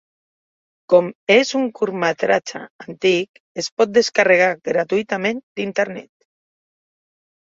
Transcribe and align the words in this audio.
Com 0.93 1.09
és 1.33 1.51
un 1.59 1.67
curtmetratge 1.79 2.61
antic 2.85 3.43
es 3.65 3.69
pot 3.81 3.93
descarregar 3.99 4.49
gratuïtament 4.73 5.45
d'internet. 5.61 6.11